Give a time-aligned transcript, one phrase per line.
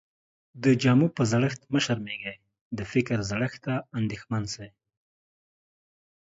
[0.63, 2.25] د جامو په زړښت مه شرمېږٸ،
[2.77, 4.67] د فکر زړښت ته انديښمن سې.